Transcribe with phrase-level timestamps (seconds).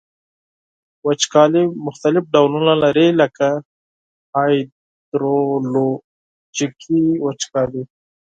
[1.07, 3.47] وچکالي مختلف ډولونه لري لکه
[4.35, 7.83] هایدرولوژیکي وچکالي.